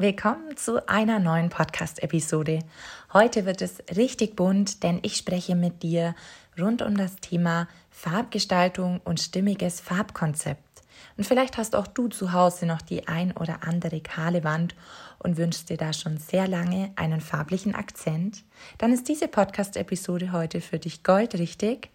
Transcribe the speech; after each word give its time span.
Willkommen 0.00 0.56
zu 0.56 0.88
einer 0.88 1.18
neuen 1.18 1.50
Podcast-Episode. 1.50 2.60
Heute 3.12 3.44
wird 3.44 3.60
es 3.60 3.82
richtig 3.94 4.34
bunt, 4.34 4.82
denn 4.82 4.98
ich 5.02 5.14
spreche 5.14 5.54
mit 5.54 5.82
dir 5.82 6.14
rund 6.58 6.80
um 6.80 6.96
das 6.96 7.16
Thema 7.16 7.68
Farbgestaltung 7.90 9.02
und 9.04 9.20
stimmiges 9.20 9.78
Farbkonzept. 9.80 10.82
Und 11.18 11.24
vielleicht 11.24 11.58
hast 11.58 11.76
auch 11.76 11.86
du 11.86 12.08
zu 12.08 12.32
Hause 12.32 12.64
noch 12.64 12.80
die 12.80 13.08
ein 13.08 13.32
oder 13.32 13.58
andere 13.62 14.00
kahle 14.00 14.42
Wand 14.42 14.74
und 15.18 15.36
wünschst 15.36 15.68
dir 15.68 15.76
da 15.76 15.92
schon 15.92 16.16
sehr 16.16 16.48
lange 16.48 16.92
einen 16.96 17.20
farblichen 17.20 17.74
Akzent. 17.74 18.42
Dann 18.78 18.94
ist 18.94 19.06
diese 19.06 19.28
Podcast-Episode 19.28 20.32
heute 20.32 20.62
für 20.62 20.78
dich 20.78 21.02
goldrichtig, 21.02 21.90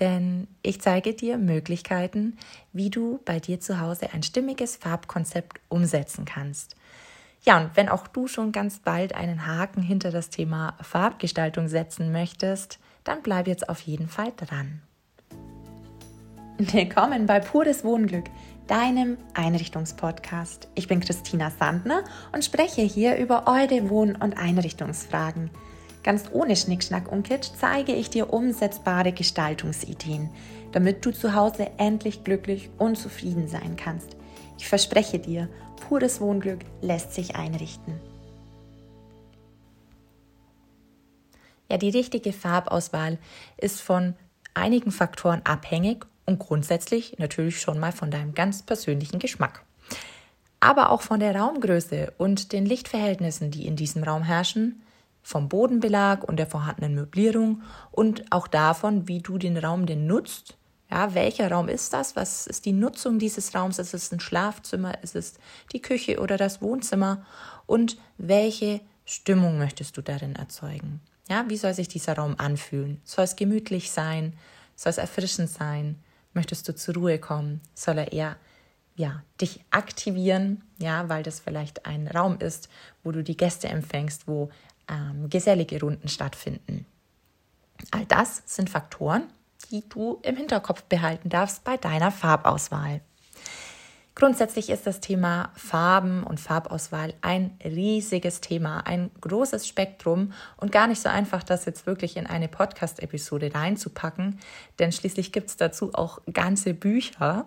denn 0.00 0.48
ich 0.62 0.82
zeige 0.82 1.14
dir 1.14 1.38
Möglichkeiten, 1.38 2.36
wie 2.74 2.90
du 2.90 3.20
bei 3.24 3.40
dir 3.40 3.58
zu 3.58 3.80
Hause 3.80 4.12
ein 4.12 4.22
stimmiges 4.22 4.76
Farbkonzept 4.76 5.60
umsetzen 5.70 6.26
kannst. 6.26 6.76
Ja, 7.44 7.56
und 7.58 7.76
wenn 7.76 7.88
auch 7.88 8.08
du 8.08 8.26
schon 8.26 8.52
ganz 8.52 8.80
bald 8.80 9.14
einen 9.14 9.46
Haken 9.46 9.82
hinter 9.82 10.10
das 10.10 10.30
Thema 10.30 10.76
Farbgestaltung 10.82 11.68
setzen 11.68 12.10
möchtest, 12.10 12.78
dann 13.04 13.22
bleib 13.22 13.46
jetzt 13.46 13.68
auf 13.68 13.80
jeden 13.80 14.08
Fall 14.08 14.32
dran. 14.36 14.82
Willkommen 16.58 17.26
bei 17.26 17.38
Pures 17.38 17.84
Wohnglück, 17.84 18.24
deinem 18.66 19.16
Einrichtungspodcast. 19.34 20.68
Ich 20.74 20.88
bin 20.88 20.98
Christina 20.98 21.50
Sandner 21.50 22.02
und 22.32 22.44
spreche 22.44 22.82
hier 22.82 23.16
über 23.16 23.46
eure 23.46 23.88
Wohn- 23.88 24.16
und 24.16 24.36
Einrichtungsfragen. 24.36 25.50
Ganz 26.02 26.24
ohne 26.32 26.56
Schnickschnack 26.56 27.10
und 27.10 27.22
Kitsch 27.22 27.50
zeige 27.56 27.92
ich 27.92 28.10
dir 28.10 28.32
umsetzbare 28.32 29.12
Gestaltungsideen, 29.12 30.30
damit 30.72 31.06
du 31.06 31.12
zu 31.12 31.34
Hause 31.34 31.70
endlich 31.76 32.24
glücklich 32.24 32.70
und 32.78 32.98
zufrieden 32.98 33.46
sein 33.46 33.76
kannst. 33.76 34.17
Ich 34.58 34.68
verspreche 34.68 35.18
dir, 35.18 35.48
pures 35.88 36.20
Wohnglück 36.20 36.60
lässt 36.82 37.14
sich 37.14 37.36
einrichten. 37.36 37.94
Ja, 41.70 41.76
die 41.76 41.90
richtige 41.90 42.32
Farbauswahl 42.32 43.18
ist 43.56 43.80
von 43.80 44.14
einigen 44.54 44.90
Faktoren 44.90 45.42
abhängig 45.44 46.06
und 46.26 46.38
grundsätzlich 46.38 47.18
natürlich 47.18 47.60
schon 47.60 47.78
mal 47.78 47.92
von 47.92 48.10
deinem 48.10 48.34
ganz 48.34 48.62
persönlichen 48.62 49.18
Geschmack. 49.18 49.64
Aber 50.60 50.90
auch 50.90 51.02
von 51.02 51.20
der 51.20 51.36
Raumgröße 51.36 52.12
und 52.18 52.52
den 52.52 52.66
Lichtverhältnissen, 52.66 53.50
die 53.50 53.66
in 53.66 53.76
diesem 53.76 54.02
Raum 54.02 54.24
herrschen, 54.24 54.82
vom 55.22 55.48
Bodenbelag 55.48 56.24
und 56.24 56.38
der 56.38 56.46
vorhandenen 56.46 56.94
Möblierung 56.94 57.62
und 57.92 58.24
auch 58.32 58.48
davon, 58.48 59.06
wie 59.06 59.20
du 59.20 59.38
den 59.38 59.56
Raum 59.56 59.86
denn 59.86 60.06
nutzt 60.06 60.58
ja, 60.90 61.14
welcher 61.14 61.50
Raum 61.50 61.68
ist 61.68 61.92
das? 61.92 62.16
Was 62.16 62.46
ist 62.46 62.64
die 62.64 62.72
Nutzung 62.72 63.18
dieses 63.18 63.54
Raums? 63.54 63.78
Ist 63.78 63.94
es 63.94 64.10
ein 64.10 64.20
Schlafzimmer? 64.20 65.02
Ist 65.02 65.16
es 65.16 65.34
die 65.72 65.82
Küche 65.82 66.18
oder 66.20 66.36
das 66.36 66.62
Wohnzimmer? 66.62 67.26
Und 67.66 67.98
welche 68.16 68.80
Stimmung 69.04 69.58
möchtest 69.58 69.96
du 69.96 70.02
darin 70.02 70.34
erzeugen? 70.34 71.00
Ja, 71.28 71.44
wie 71.48 71.58
soll 71.58 71.74
sich 71.74 71.88
dieser 71.88 72.14
Raum 72.14 72.36
anfühlen? 72.38 73.02
Soll 73.04 73.24
es 73.24 73.36
gemütlich 73.36 73.90
sein? 73.90 74.32
Soll 74.76 74.90
es 74.90 74.98
erfrischend 74.98 75.50
sein? 75.50 75.96
Möchtest 76.32 76.66
du 76.68 76.74
zur 76.74 76.94
Ruhe 76.94 77.18
kommen? 77.18 77.60
Soll 77.74 77.98
er 77.98 78.12
eher 78.12 78.36
ja, 78.96 79.22
dich 79.40 79.60
aktivieren, 79.70 80.62
ja, 80.78 81.08
weil 81.08 81.22
das 81.22 81.38
vielleicht 81.38 81.86
ein 81.86 82.08
Raum 82.08 82.38
ist, 82.40 82.68
wo 83.04 83.12
du 83.12 83.22
die 83.22 83.36
Gäste 83.36 83.68
empfängst, 83.68 84.26
wo 84.26 84.50
ähm, 84.88 85.30
gesellige 85.30 85.80
Runden 85.80 86.08
stattfinden. 86.08 86.84
All 87.92 88.06
das 88.06 88.42
sind 88.46 88.68
Faktoren, 88.68 89.28
die 89.70 89.88
du 89.88 90.18
im 90.22 90.36
Hinterkopf 90.36 90.82
behalten 90.84 91.28
darfst 91.28 91.64
bei 91.64 91.76
deiner 91.76 92.10
Farbauswahl. 92.10 93.00
Grundsätzlich 94.18 94.68
ist 94.68 94.84
das 94.84 94.98
Thema 94.98 95.52
Farben 95.54 96.24
und 96.24 96.40
Farbauswahl 96.40 97.14
ein 97.20 97.56
riesiges 97.64 98.40
Thema, 98.40 98.80
ein 98.80 99.12
großes 99.20 99.68
Spektrum 99.68 100.32
und 100.56 100.72
gar 100.72 100.88
nicht 100.88 101.00
so 101.00 101.08
einfach, 101.08 101.44
das 101.44 101.66
jetzt 101.66 101.86
wirklich 101.86 102.16
in 102.16 102.26
eine 102.26 102.48
Podcast-Episode 102.48 103.54
reinzupacken, 103.54 104.40
denn 104.80 104.90
schließlich 104.90 105.30
gibt 105.30 105.50
es 105.50 105.56
dazu 105.56 105.94
auch 105.94 106.20
ganze 106.32 106.74
Bücher. 106.74 107.46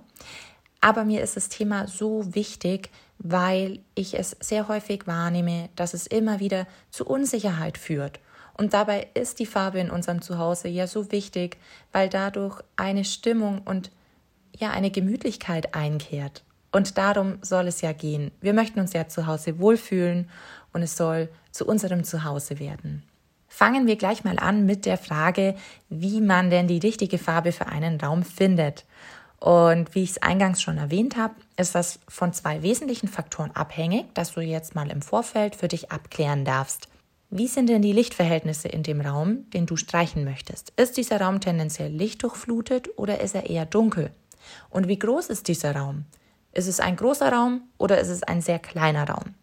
Aber 0.79 1.03
mir 1.03 1.21
ist 1.21 1.35
das 1.35 1.49
Thema 1.49 1.89
so 1.89 2.33
wichtig, 2.33 2.89
weil 3.17 3.79
ich 3.93 4.17
es 4.17 4.37
sehr 4.39 4.69
häufig 4.69 5.07
wahrnehme, 5.07 5.67
dass 5.75 5.93
es 5.93 6.07
immer 6.07 6.39
wieder 6.39 6.67
zu 6.89 7.05
Unsicherheit 7.05 7.77
führt 7.77 8.21
und 8.61 8.75
dabei 8.75 9.07
ist 9.15 9.39
die 9.39 9.47
Farbe 9.47 9.79
in 9.79 9.89
unserem 9.89 10.21
Zuhause 10.21 10.67
ja 10.67 10.85
so 10.85 11.11
wichtig, 11.11 11.57
weil 11.91 12.09
dadurch 12.09 12.61
eine 12.75 13.05
Stimmung 13.05 13.63
und 13.65 13.89
ja 14.55 14.69
eine 14.69 14.91
Gemütlichkeit 14.91 15.73
einkehrt. 15.73 16.43
Und 16.71 16.99
darum 16.99 17.39
soll 17.41 17.65
es 17.65 17.81
ja 17.81 17.91
gehen. 17.91 18.29
Wir 18.39 18.53
möchten 18.53 18.79
uns 18.79 18.93
ja 18.93 19.07
zu 19.07 19.25
Hause 19.25 19.57
wohlfühlen 19.57 20.29
und 20.73 20.83
es 20.83 20.95
soll 20.95 21.29
zu 21.49 21.65
unserem 21.65 22.03
Zuhause 22.03 22.59
werden. 22.59 23.01
Fangen 23.47 23.87
wir 23.87 23.95
gleich 23.95 24.23
mal 24.23 24.37
an 24.37 24.67
mit 24.67 24.85
der 24.85 24.99
Frage, 24.99 25.55
wie 25.89 26.21
man 26.21 26.51
denn 26.51 26.67
die 26.67 26.77
richtige 26.77 27.17
Farbe 27.17 27.53
für 27.53 27.65
einen 27.65 27.99
Raum 27.99 28.21
findet. 28.21 28.85
Und 29.39 29.95
wie 29.95 30.03
ich 30.03 30.11
es 30.11 30.21
eingangs 30.21 30.61
schon 30.61 30.77
erwähnt 30.77 31.17
habe, 31.17 31.33
ist 31.57 31.73
das 31.73 31.99
von 32.07 32.31
zwei 32.31 32.61
wesentlichen 32.61 33.07
Faktoren 33.07 33.49
abhängig, 33.55 34.13
dass 34.13 34.33
du 34.33 34.41
jetzt 34.41 34.75
mal 34.75 34.91
im 34.91 35.01
Vorfeld 35.01 35.55
für 35.55 35.67
dich 35.67 35.91
abklären 35.91 36.45
darfst. 36.45 36.90
Wie 37.33 37.47
sind 37.47 37.69
denn 37.69 37.81
die 37.81 37.93
Lichtverhältnisse 37.93 38.67
in 38.67 38.83
dem 38.83 38.99
Raum, 38.99 39.49
den 39.51 39.65
du 39.65 39.77
streichen 39.77 40.25
möchtest? 40.25 40.73
Ist 40.75 40.97
dieser 40.97 41.21
Raum 41.21 41.39
tendenziell 41.39 41.89
lichtdurchflutet 41.89 42.89
oder 42.97 43.21
ist 43.21 43.35
er 43.35 43.49
eher 43.49 43.65
dunkel? 43.65 44.11
Und 44.69 44.89
wie 44.89 44.99
groß 44.99 45.27
ist 45.27 45.47
dieser 45.47 45.73
Raum? 45.73 46.03
Ist 46.51 46.67
es 46.67 46.81
ein 46.81 46.97
großer 46.97 47.31
Raum 47.31 47.61
oder 47.77 48.01
ist 48.01 48.09
es 48.09 48.21
ein 48.21 48.41
sehr 48.41 48.59
kleiner 48.59 49.07
Raum? 49.07 49.33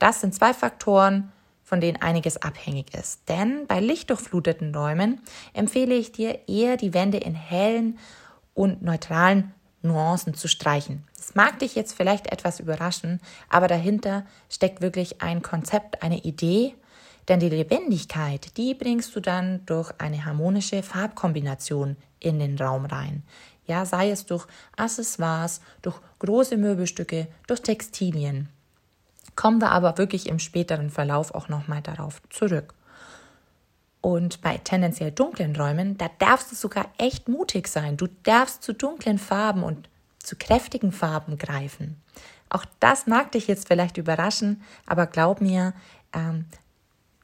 Das 0.00 0.20
sind 0.20 0.34
zwei 0.34 0.52
Faktoren, 0.52 1.30
von 1.62 1.80
denen 1.80 2.02
einiges 2.02 2.42
abhängig 2.42 2.92
ist. 2.92 3.28
Denn 3.28 3.68
bei 3.68 3.78
lichtdurchfluteten 3.78 4.74
Räumen 4.74 5.20
empfehle 5.52 5.94
ich 5.94 6.10
dir 6.10 6.40
eher 6.48 6.76
die 6.76 6.92
Wände 6.92 7.18
in 7.18 7.36
hellen 7.36 8.00
und 8.52 8.82
neutralen 8.82 9.54
Nuancen 9.80 10.34
zu 10.34 10.48
streichen. 10.48 11.04
Das 11.16 11.36
mag 11.36 11.60
dich 11.60 11.76
jetzt 11.76 11.92
vielleicht 11.92 12.32
etwas 12.32 12.58
überraschen, 12.58 13.20
aber 13.48 13.68
dahinter 13.68 14.26
steckt 14.50 14.80
wirklich 14.80 15.22
ein 15.22 15.42
Konzept, 15.42 16.02
eine 16.02 16.18
Idee 16.24 16.74
denn 17.28 17.40
die 17.40 17.48
Lebendigkeit, 17.48 18.56
die 18.56 18.74
bringst 18.74 19.14
du 19.16 19.20
dann 19.20 19.64
durch 19.66 19.92
eine 19.98 20.24
harmonische 20.24 20.82
Farbkombination 20.82 21.96
in 22.20 22.38
den 22.38 22.56
Raum 22.58 22.86
rein. 22.86 23.22
Ja, 23.66 23.84
sei 23.84 24.10
es 24.10 24.26
durch 24.26 24.46
Accessoires, 24.76 25.60
durch 25.82 25.96
große 26.20 26.56
Möbelstücke, 26.56 27.26
durch 27.46 27.62
Textilien. 27.62 28.48
Kommen 29.34 29.60
wir 29.60 29.72
aber 29.72 29.98
wirklich 29.98 30.28
im 30.28 30.38
späteren 30.38 30.90
Verlauf 30.90 31.34
auch 31.34 31.48
nochmal 31.48 31.82
darauf 31.82 32.22
zurück. 32.30 32.74
Und 34.00 34.40
bei 34.40 34.58
tendenziell 34.58 35.10
dunklen 35.10 35.56
Räumen, 35.56 35.98
da 35.98 36.08
darfst 36.20 36.52
du 36.52 36.56
sogar 36.56 36.86
echt 36.96 37.28
mutig 37.28 37.66
sein. 37.66 37.96
Du 37.96 38.06
darfst 38.22 38.62
zu 38.62 38.72
dunklen 38.72 39.18
Farben 39.18 39.64
und 39.64 39.88
zu 40.20 40.36
kräftigen 40.36 40.92
Farben 40.92 41.38
greifen. 41.38 42.00
Auch 42.48 42.64
das 42.78 43.08
mag 43.08 43.32
dich 43.32 43.48
jetzt 43.48 43.66
vielleicht 43.66 43.96
überraschen, 43.96 44.62
aber 44.86 45.06
glaub 45.06 45.40
mir, 45.40 45.74
ähm, 46.12 46.46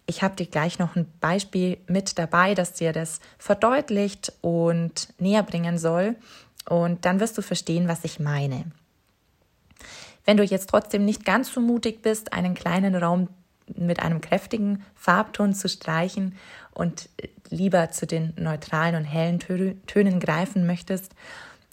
ich 0.07 0.23
habe 0.23 0.37
dir 0.37 0.47
gleich 0.47 0.79
noch 0.79 0.97
ein 0.97 1.07
Beispiel 1.21 1.79
mit 1.87 2.19
dabei, 2.19 2.55
das 2.55 2.73
dir 2.73 2.93
das 2.93 3.21
verdeutlicht 3.39 4.33
und 4.41 5.09
näher 5.19 5.43
bringen 5.43 5.79
soll. 5.79 6.17
Und 6.69 7.05
dann 7.05 7.21
wirst 7.21 7.39
du 7.39 7.43
verstehen, 7.43 7.89
was 7.89 8.05
ich 8.05 8.21
meine. 8.21 8.65
Wenn 10.25 10.37
du 10.37 10.45
jetzt 10.45 10.71
trotzdem 10.71 11.05
nicht 11.05 11.25
ganz 11.25 11.53
so 11.53 11.61
mutig 11.61 12.03
bist, 12.03 12.33
einen 12.33 12.55
kleinen 12.55 12.95
Raum 12.95 13.29
mit 13.75 14.01
einem 14.01 14.21
kräftigen 14.21 14.85
Farbton 14.95 15.55
zu 15.55 15.69
streichen 15.69 16.37
und 16.73 17.09
lieber 17.49 17.91
zu 17.91 18.07
den 18.07 18.33
neutralen 18.37 18.97
und 18.97 19.05
hellen 19.05 19.39
Tönen 19.87 20.21
greifen 20.21 20.67
möchtest, 20.67 21.15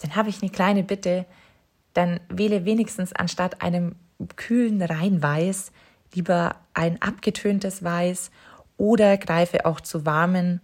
dann 0.02 0.16
habe 0.16 0.30
ich 0.30 0.42
eine 0.42 0.52
kleine 0.52 0.84
Bitte. 0.84 1.26
Dann 1.94 2.20
wähle 2.30 2.66
wenigstens 2.66 3.14
anstatt 3.14 3.62
einem 3.62 3.96
kühlen 4.36 4.82
Reinweiß 4.82 5.72
lieber 6.14 6.56
ein 6.80 7.02
abgetöntes 7.02 7.84
Weiß 7.84 8.32
oder 8.78 9.18
greife 9.18 9.66
auch 9.66 9.82
zu 9.82 10.06
warmen, 10.06 10.62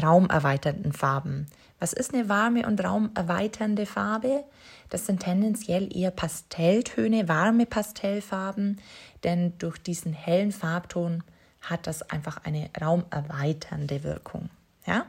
raumerweiternden 0.00 0.92
Farben. 0.92 1.46
Was 1.78 1.94
ist 1.94 2.12
eine 2.12 2.28
warme 2.28 2.66
und 2.66 2.84
raumerweiternde 2.84 3.86
Farbe? 3.86 4.44
Das 4.90 5.06
sind 5.06 5.22
tendenziell 5.22 5.96
eher 5.96 6.10
Pastelltöne, 6.10 7.26
warme 7.26 7.64
Pastellfarben, 7.64 8.78
denn 9.24 9.56
durch 9.56 9.78
diesen 9.78 10.12
hellen 10.12 10.52
Farbton 10.52 11.24
hat 11.62 11.86
das 11.86 12.02
einfach 12.02 12.44
eine 12.44 12.68
raumerweiternde 12.78 14.04
Wirkung. 14.04 14.50
Ja? 14.86 15.06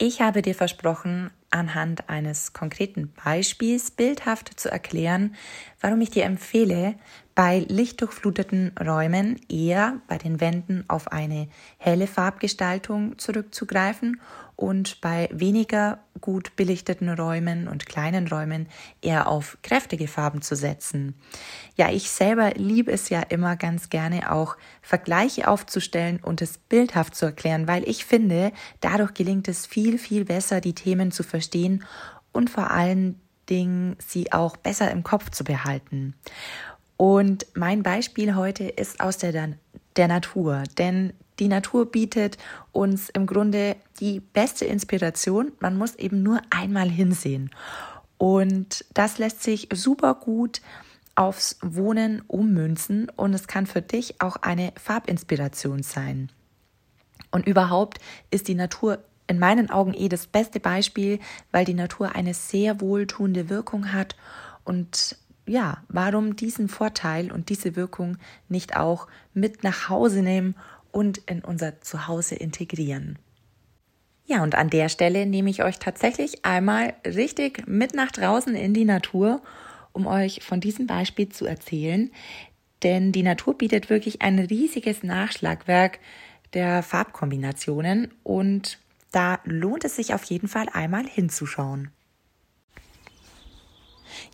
Ich 0.00 0.20
habe 0.20 0.42
dir 0.42 0.54
versprochen, 0.54 1.32
anhand 1.50 2.08
eines 2.08 2.52
konkreten 2.52 3.12
Beispiels 3.24 3.90
bildhaft 3.90 4.60
zu 4.60 4.70
erklären, 4.70 5.34
warum 5.80 6.00
ich 6.00 6.10
dir 6.10 6.24
empfehle, 6.24 6.94
bei 7.34 7.66
lichtdurchfluteten 7.68 8.72
Räumen 8.78 9.40
eher 9.48 10.00
bei 10.06 10.16
den 10.16 10.40
Wänden 10.40 10.84
auf 10.86 11.10
eine 11.10 11.48
helle 11.78 12.06
Farbgestaltung 12.06 13.18
zurückzugreifen 13.18 14.20
und 14.58 15.00
bei 15.00 15.28
weniger 15.30 16.00
gut 16.20 16.56
belichteten 16.56 17.08
Räumen 17.08 17.68
und 17.68 17.86
kleinen 17.86 18.26
Räumen 18.26 18.66
eher 19.00 19.28
auf 19.28 19.56
kräftige 19.62 20.08
Farben 20.08 20.42
zu 20.42 20.56
setzen. 20.56 21.14
Ja, 21.76 21.92
ich 21.92 22.10
selber 22.10 22.50
liebe 22.56 22.90
es 22.90 23.08
ja 23.08 23.20
immer 23.20 23.54
ganz 23.54 23.88
gerne 23.88 24.32
auch 24.32 24.56
Vergleiche 24.82 25.46
aufzustellen 25.46 26.18
und 26.20 26.42
es 26.42 26.58
bildhaft 26.58 27.14
zu 27.14 27.26
erklären, 27.26 27.68
weil 27.68 27.88
ich 27.88 28.04
finde, 28.04 28.50
dadurch 28.80 29.14
gelingt 29.14 29.46
es 29.46 29.64
viel, 29.64 29.96
viel 29.96 30.24
besser, 30.24 30.60
die 30.60 30.74
Themen 30.74 31.12
zu 31.12 31.22
verstehen 31.22 31.84
und 32.32 32.50
vor 32.50 32.72
allen 32.72 33.20
Dingen 33.48 33.94
sie 34.04 34.32
auch 34.32 34.56
besser 34.56 34.90
im 34.90 35.04
Kopf 35.04 35.30
zu 35.30 35.44
behalten. 35.44 36.14
Und 36.96 37.46
mein 37.54 37.84
Beispiel 37.84 38.34
heute 38.34 38.64
ist 38.64 38.98
aus 38.98 39.18
der, 39.18 39.50
der 39.94 40.08
Natur, 40.08 40.64
denn 40.78 41.12
die 41.38 41.48
Natur 41.48 41.90
bietet 41.90 42.38
uns 42.72 43.08
im 43.10 43.26
Grunde 43.26 43.76
die 44.00 44.20
beste 44.20 44.64
Inspiration. 44.64 45.52
Man 45.60 45.76
muss 45.76 45.94
eben 45.96 46.22
nur 46.22 46.40
einmal 46.50 46.88
hinsehen. 46.88 47.50
Und 48.16 48.84
das 48.94 49.18
lässt 49.18 49.42
sich 49.42 49.68
super 49.72 50.14
gut 50.14 50.60
aufs 51.14 51.58
Wohnen 51.62 52.22
ummünzen 52.28 53.10
und 53.16 53.34
es 53.34 53.48
kann 53.48 53.66
für 53.66 53.82
dich 53.82 54.20
auch 54.20 54.36
eine 54.36 54.72
Farbinspiration 54.80 55.82
sein. 55.82 56.30
Und 57.30 57.46
überhaupt 57.46 57.98
ist 58.30 58.48
die 58.48 58.54
Natur 58.54 58.98
in 59.26 59.38
meinen 59.38 59.68
Augen 59.68 59.94
eh 59.94 60.08
das 60.08 60.26
beste 60.26 60.60
Beispiel, 60.60 61.18
weil 61.50 61.64
die 61.64 61.74
Natur 61.74 62.14
eine 62.14 62.34
sehr 62.34 62.80
wohltuende 62.80 63.48
Wirkung 63.48 63.92
hat 63.92 64.16
und 64.64 65.16
ja, 65.44 65.78
warum 65.88 66.36
diesen 66.36 66.68
Vorteil 66.68 67.32
und 67.32 67.48
diese 67.48 67.74
Wirkung 67.74 68.18
nicht 68.48 68.76
auch 68.76 69.08
mit 69.34 69.64
nach 69.64 69.88
Hause 69.88 70.22
nehmen 70.22 70.54
und 70.98 71.18
in 71.26 71.44
unser 71.44 71.80
Zuhause 71.80 72.34
integrieren. 72.34 73.20
Ja, 74.26 74.42
und 74.42 74.56
an 74.56 74.68
der 74.68 74.88
Stelle 74.88 75.26
nehme 75.26 75.48
ich 75.48 75.62
euch 75.62 75.78
tatsächlich 75.78 76.44
einmal 76.44 76.94
richtig 77.06 77.68
mit 77.68 77.94
nach 77.94 78.10
draußen 78.10 78.56
in 78.56 78.74
die 78.74 78.84
Natur, 78.84 79.40
um 79.92 80.08
euch 80.08 80.42
von 80.42 80.58
diesem 80.58 80.88
Beispiel 80.88 81.28
zu 81.28 81.46
erzählen. 81.46 82.10
Denn 82.82 83.12
die 83.12 83.22
Natur 83.22 83.56
bietet 83.56 83.90
wirklich 83.90 84.22
ein 84.22 84.40
riesiges 84.40 85.04
Nachschlagwerk 85.04 86.00
der 86.52 86.82
Farbkombinationen 86.82 88.12
und 88.24 88.80
da 89.12 89.38
lohnt 89.44 89.84
es 89.84 89.94
sich 89.94 90.14
auf 90.14 90.24
jeden 90.24 90.48
Fall 90.48 90.66
einmal 90.72 91.06
hinzuschauen. 91.06 91.92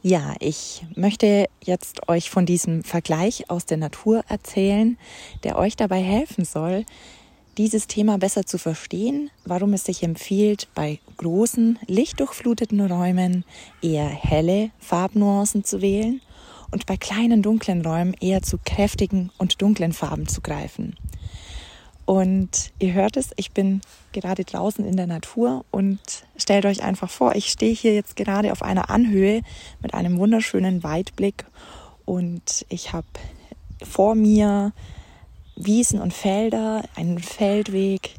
Ja, 0.03 0.35
ich 0.41 0.85
möchte 0.95 1.47
jetzt 1.63 2.09
euch 2.09 2.31
von 2.31 2.47
diesem 2.47 2.85
Vergleich 2.85 3.51
aus 3.51 3.67
der 3.67 3.77
Natur 3.77 4.25
erzählen, 4.29 4.99
der 5.43 5.59
euch 5.59 5.77
dabei 5.77 6.03
helfen 6.03 6.45
soll, 6.45 6.85
dieses 7.57 7.87
Thema 7.87 8.19
besser 8.19 8.45
zu 8.47 8.59
verstehen, 8.59 9.31
warum 9.45 9.75
es 9.75 9.85
sich 9.85 10.03
empfiehlt, 10.03 10.69
bei 10.75 10.99
großen, 11.19 11.79
lichtdurchfluteten 11.87 12.81
Räumen 12.81 13.45
eher 13.81 14.09
helle 14.09 14.71
Farbnuancen 14.81 15.65
zu 15.65 15.81
wählen 15.81 16.21
und 16.71 16.87
bei 16.87 16.97
kleinen, 16.97 17.43
dunklen 17.43 17.87
Räumen 17.87 18.15
eher 18.21 18.43
zu 18.43 18.59
kräftigen 18.65 19.31
und 19.39 19.63
dunklen 19.63 19.93
Farben 19.93 20.27
zu 20.27 20.41
greifen. 20.41 20.97
Und 22.07 22.73
ihr 22.79 22.93
hört 22.93 23.17
es, 23.17 23.31
ich 23.37 23.53
bin 23.53 23.81
gerade 24.13 24.45
draußen 24.45 24.85
in 24.85 24.97
der 24.97 25.07
Natur 25.07 25.65
und 25.71 25.99
stellt 26.37 26.67
euch 26.67 26.83
einfach 26.83 27.09
vor, 27.09 27.35
ich 27.35 27.47
stehe 27.47 27.75
hier 27.75 27.95
jetzt 27.95 28.17
gerade 28.17 28.53
auf 28.53 28.63
einer 28.63 28.91
Anhöhe 28.91 29.41
mit 29.81 29.95
einem 29.95 30.19
wunderschönen 30.19 30.83
Weitblick 30.83 31.47
und 32.05 32.67
ich 32.69 32.93
habe 32.93 33.07
vor 33.83 34.15
mir 34.15 34.73
Wiesen 35.57 36.01
und 36.01 36.13
Felder, 36.13 36.83
einen 36.95 37.19
Feldweg, 37.19 38.17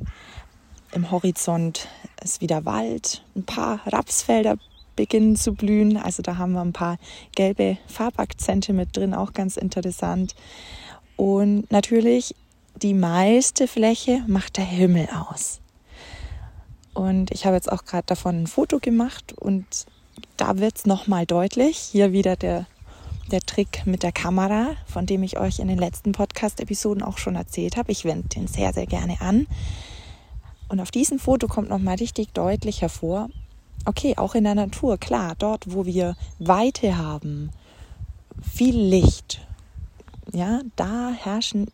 im 0.94 1.12
Horizont 1.12 1.90
ist 2.24 2.42
wieder 2.42 2.66
Wald, 2.66 3.24
ein 3.36 3.44
paar 3.44 3.82
Rapsfelder 3.86 4.58
beginnen 4.96 5.36
zu 5.36 5.54
blühen, 5.54 5.98
also 5.98 6.24
da 6.24 6.38
haben 6.38 6.54
wir 6.54 6.62
ein 6.62 6.74
paar 6.74 6.98
gelbe 7.36 7.78
Farbakzente 7.88 8.72
mit 8.72 8.96
drin, 8.96 9.14
auch 9.14 9.34
ganz 9.34 9.58
interessant. 9.58 10.36
Und 11.18 11.70
natürlich 11.72 12.34
die 12.82 12.94
meiste 12.94 13.68
Fläche 13.68 14.24
macht 14.28 14.58
der 14.58 14.66
Himmel 14.66 15.08
aus. 15.10 15.62
Und 16.94 17.32
ich 17.32 17.46
habe 17.46 17.56
jetzt 17.56 17.72
auch 17.72 17.86
gerade 17.86 18.06
davon 18.06 18.44
ein 18.44 18.48
Foto 18.48 18.80
gemacht 18.80 19.34
und 19.34 19.66
da 20.38 20.58
wird 20.58 20.78
es 20.78 20.86
nochmal 20.86 21.26
deutlich. 21.26 21.78
Hier 21.78 22.12
wieder 22.12 22.36
der, 22.36 22.66
der 23.32 23.42
Trick 23.42 23.86
mit 23.86 24.04
der 24.04 24.12
Kamera, 24.12 24.72
von 24.86 25.06
dem 25.06 25.24
ich 25.24 25.38
euch 25.38 25.60
in 25.60 25.68
den 25.68 25.78
letzten 25.78 26.14
Podcast-Episoden 26.14 27.04
auch 27.04 27.18
schon 27.18 27.36
erzählt 27.36 27.76
habe. 27.78 27.92
Ich 27.92 28.06
wende 28.06 28.30
den 28.30 28.48
sehr, 28.48 28.74
sehr 28.74 28.86
gerne 28.86 29.20
an. 29.20 29.48
Und 30.70 30.80
auf 30.80 30.92
diesem 30.92 31.20
Foto 31.20 31.48
kommt 31.48 31.70
nochmal 31.70 31.96
richtig 31.96 32.34
deutlich 32.34 32.82
hervor, 32.82 33.30
okay, 33.86 34.16
auch 34.18 34.36
in 34.36 34.44
der 34.44 34.56
Natur, 34.56 34.98
klar, 34.98 35.36
dort, 35.38 35.74
wo 35.74 35.86
wir 35.86 36.16
Weite 36.40 36.98
haben, 36.98 37.52
viel 38.42 38.76
Licht, 38.76 39.46
ja, 40.34 40.62
da 40.76 41.12
herrschen 41.12 41.68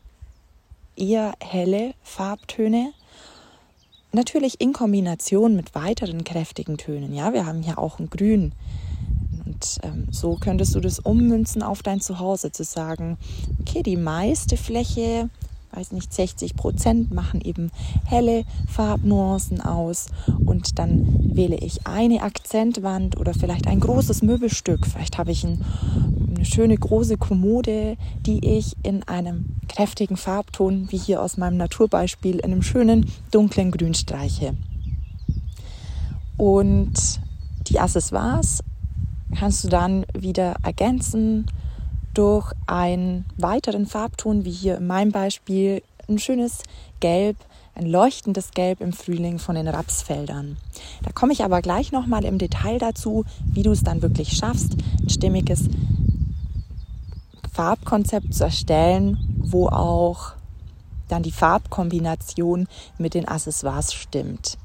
eher 0.96 1.34
helle 1.40 1.94
Farbtöne. 2.04 2.94
Natürlich 4.12 4.60
in 4.60 4.74
Kombination 4.74 5.56
mit 5.56 5.74
weiteren 5.74 6.24
kräftigen 6.24 6.78
Tönen. 6.78 7.14
Ja, 7.14 7.34
wir 7.34 7.46
haben 7.46 7.62
hier 7.62 7.80
auch 7.80 8.00
ein 8.00 8.10
Grün. 8.10 8.52
Und 9.46 9.80
ähm, 9.84 10.08
so 10.12 10.36
könntest 10.36 10.76
du 10.76 10.80
das 10.80 11.00
ummünzen 11.00 11.64
auf 11.64 11.82
dein 11.82 12.02
Zuhause, 12.02 12.52
zu 12.52 12.64
sagen, 12.64 13.18
okay, 13.62 13.84
die 13.84 13.98
meiste 13.98 14.58
Fläche 14.58 15.30
weiß 15.74 15.92
nicht, 15.92 16.14
60 16.14 16.56
Prozent 16.56 17.14
machen 17.14 17.42
eben 17.42 17.72
helle 18.06 18.44
Farbnuancen 18.68 19.62
aus 19.62 20.08
und 20.46 20.80
dann 20.80 21.36
wähle 21.36 21.58
ich 21.58 21.88
eine 21.88 22.24
Akzentwand 22.24 23.20
oder 23.20 23.34
vielleicht 23.34 23.68
ein 23.68 23.80
großes 23.80 24.22
Möbelstück. 24.22 24.86
Vielleicht 24.86 25.18
habe 25.18 25.32
ich 25.32 25.44
ein, 25.44 25.64
eine 26.36 26.46
schöne 26.46 26.78
große 26.78 27.18
Kommode, 27.18 27.98
die 28.26 28.58
ich 28.58 28.76
in 28.84 29.04
einem 29.04 29.58
kräftigen 29.68 30.18
Farbton, 30.18 30.92
wie 30.92 30.98
hier 30.98 31.22
aus 31.22 31.38
meinem 31.38 31.58
Naturbeispiel, 31.58 32.38
in 32.38 32.52
einem 32.52 32.64
schönen 32.64 33.06
dunklen 33.32 33.72
Grün 33.72 33.94
streiche. 33.94 34.56
Und 36.38 37.22
die 37.68 37.80
Accessoires 37.80 38.64
kannst 39.38 39.64
du 39.64 39.70
dann 39.70 40.06
wieder 40.14 40.56
ergänzen 40.64 41.46
durch 42.14 42.52
einen 42.68 43.26
weiteren 43.38 43.86
Farbton, 43.86 44.46
wie 44.46 44.52
hier 44.52 44.78
in 44.78 44.88
meinem 44.88 45.12
Beispiel 45.12 45.82
ein 46.10 46.20
schönes 46.20 46.64
Gelb, 47.00 47.38
ein 47.76 47.86
leuchtendes 47.86 48.52
Gelb 48.52 48.82
im 48.82 48.94
Frühling 48.94 49.40
von 49.40 49.56
den 49.56 49.68
Rapsfeldern. 49.68 50.58
Da 51.04 51.12
komme 51.12 51.34
ich 51.34 51.44
aber 51.44 51.62
gleich 51.62 51.92
nochmal 51.92 52.26
im 52.26 52.38
Detail 52.38 52.80
dazu, 52.80 53.24
wie 53.46 53.64
du 53.64 53.72
es 53.72 53.84
dann 53.84 54.02
wirklich 54.02 54.34
schaffst, 54.34 54.76
ein 55.02 55.10
stimmiges 55.10 55.70
Farbkonzept 57.54 58.34
zu 58.34 58.44
erstellen, 58.44 59.18
wo 59.38 59.68
auch 59.68 60.34
dann 61.08 61.24
die 61.24 61.32
Farbkombination 61.32 62.68
mit 62.98 63.14
den 63.14 63.28
Accessoires 63.28 63.94
stimmt. 63.94 64.58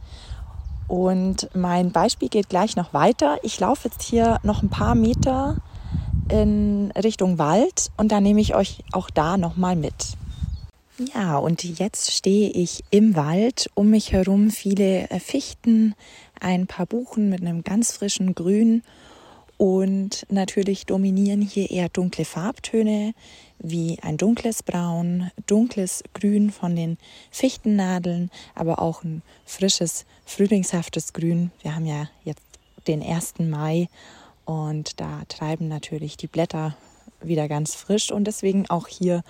Und 0.89 1.49
mein 1.55 1.91
Beispiel 1.91 2.29
geht 2.29 2.49
gleich 2.49 2.77
noch 2.77 2.95
weiter. 2.95 3.39
Ich 3.43 3.59
laufe 3.59 3.89
jetzt 3.89 4.03
hier 4.03 4.39
noch 4.45 4.63
ein 4.63 4.71
paar 4.71 4.95
Meter 4.95 5.57
in 6.31 6.93
Richtung 6.93 7.39
Wald 7.39 7.91
und 7.97 8.13
da 8.13 8.21
nehme 8.21 8.41
ich 8.41 8.55
euch 8.55 8.83
auch 8.93 9.11
da 9.11 9.37
nochmal 9.37 9.77
mit. 9.77 10.17
Ja, 11.15 11.37
und 11.37 11.63
jetzt 11.63 12.13
stehe 12.13 12.51
ich 12.51 12.83
im 12.91 13.17
Wald, 13.17 13.71
um 13.75 13.91
mich 13.91 14.13
herum 14.13 14.51
viele 14.51 15.11
äh, 15.11 15.21
Fichten, 15.21 15.95
ein 16.41 16.67
paar 16.67 16.87
Buchen 16.87 17.29
mit 17.29 17.43
einem 17.43 17.65
ganz 17.65 17.93
frischen 17.93 18.35
Grün 18.35 18.83
und 19.59 20.27
natürlich 20.31 20.87
dominieren 20.87 21.43
hier 21.43 21.71
eher 21.71 21.89
dunkle 21.89 22.25
Farbtöne 22.25 23.15
wie 23.59 23.99
ein 24.03 24.17
dunkles 24.17 24.63
Braun, 24.63 25.31
dunkles 25.47 26.05
Grün 26.15 26.51
von 26.51 26.77
den 26.77 26.99
Fichtennadeln, 27.31 28.31
aber 28.55 28.81
auch 28.81 29.03
ein 29.03 29.23
frisches, 29.45 30.05
frühlingshaftes 30.25 31.13
Grün. 31.13 31.51
Wir 31.63 31.75
haben 31.75 31.87
ja 31.87 32.09
jetzt 32.25 32.43
den 32.87 33.03
1. 33.03 33.35
Mai 33.41 33.89
und 34.47 35.01
da 35.01 35.23
treiben 35.29 35.69
natürlich 35.69 36.17
die 36.17 36.29
Blätter 36.29 36.77
wieder 37.21 37.49
ganz 37.49 37.75
frisch 37.75 38.11
und 38.11 38.25
deswegen 38.25 38.71
auch 38.71 38.89
hier 38.89 39.23